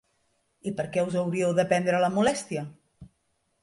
I 0.71 0.73
per 0.79 0.85
què 0.95 1.03
us 1.11 1.19
hauríeu 1.23 1.55
de 1.61 1.69
prendre 1.75 2.03
la 2.07 2.13
molèstia? 2.19 2.69